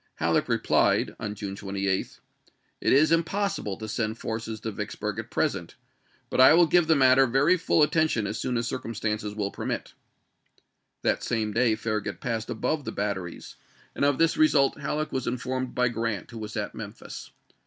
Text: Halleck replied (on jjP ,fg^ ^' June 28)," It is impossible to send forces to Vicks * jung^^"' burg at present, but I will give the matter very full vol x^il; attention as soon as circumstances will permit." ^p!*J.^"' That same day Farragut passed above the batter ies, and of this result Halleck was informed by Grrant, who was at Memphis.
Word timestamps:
Halleck 0.15 0.49
replied 0.49 1.15
(on 1.19 1.33
jjP 1.35 1.35
,fg^ 1.35 1.35
^' 1.35 1.35
June 1.35 1.55
28)," 1.55 2.19
It 2.81 2.91
is 2.91 3.11
impossible 3.11 3.77
to 3.77 3.87
send 3.87 4.17
forces 4.17 4.59
to 4.61 4.71
Vicks 4.71 4.95
* 4.97 4.97
jung^^"' 4.97 4.99
burg 4.99 5.19
at 5.19 5.29
present, 5.29 5.75
but 6.31 6.41
I 6.41 6.55
will 6.55 6.65
give 6.65 6.87
the 6.87 6.95
matter 6.95 7.27
very 7.27 7.55
full 7.55 7.77
vol 7.81 7.85
x^il; 7.87 7.89
attention 7.89 8.25
as 8.25 8.39
soon 8.39 8.57
as 8.57 8.67
circumstances 8.67 9.35
will 9.35 9.51
permit." 9.51 9.83
^p!*J.^"' 9.89 9.93
That 11.03 11.23
same 11.23 11.53
day 11.53 11.75
Farragut 11.75 12.19
passed 12.19 12.49
above 12.49 12.83
the 12.83 12.91
batter 12.91 13.27
ies, 13.27 13.57
and 13.93 14.03
of 14.03 14.17
this 14.17 14.37
result 14.37 14.79
Halleck 14.81 15.11
was 15.11 15.27
informed 15.27 15.75
by 15.75 15.87
Grrant, 15.89 16.31
who 16.31 16.39
was 16.39 16.57
at 16.57 16.73
Memphis. 16.73 17.29